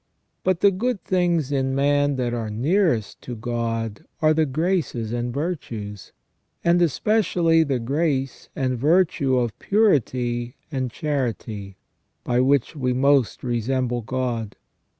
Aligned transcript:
But 0.43 0.61
the 0.61 0.71
good 0.71 1.03
things 1.03 1.51
in 1.51 1.75
man 1.75 2.15
that 2.15 2.33
are 2.33 2.49
nearest 2.49 3.21
to 3.21 3.35
God 3.35 4.03
are 4.19 4.33
the 4.33 4.47
graces 4.47 5.11
and 5.13 5.31
virtues, 5.31 6.11
and 6.63 6.81
especially 6.81 7.61
the 7.61 7.77
grace 7.77 8.49
and 8.55 8.79
virtue 8.79 9.37
of 9.37 9.59
purity 9.59 10.55
and 10.71 10.89
charity, 10.89 11.77
by 12.23 12.39
which 12.39 12.75
we 12.75 12.93
most 12.93 13.43
resemble 13.43 14.01
God. 14.01 14.55